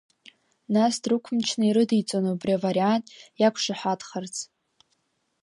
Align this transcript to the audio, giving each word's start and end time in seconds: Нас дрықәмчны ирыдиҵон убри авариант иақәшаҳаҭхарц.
Нас 0.73 0.93
дрықәмчны 1.03 1.65
ирыдиҵон 1.67 2.25
убри 2.33 2.53
авариант 2.57 3.05
иақәшаҳаҭхарц. 3.39 4.35